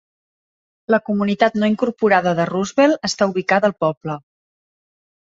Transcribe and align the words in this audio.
La 0.93 0.99
comunitat 1.09 1.59
no 1.63 1.67
incorporada 1.71 2.33
de 2.39 2.47
Roosevelt 2.51 3.05
està 3.09 3.27
ubicada 3.33 3.69
al 3.69 3.75
poble. 3.85 4.17